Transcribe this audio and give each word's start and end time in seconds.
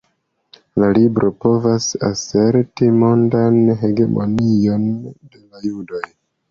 La 0.83 0.87
libro 0.97 1.29
provas 1.45 1.89
aserti 2.09 2.91
mondan 3.03 3.61
hegemonion 3.85 4.93
de 5.13 5.45
la 5.45 5.69
judoj. 5.71 6.05